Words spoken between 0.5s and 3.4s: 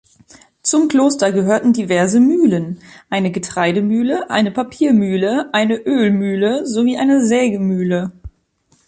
Zum Kloster gehörten diverse Mühlen: eine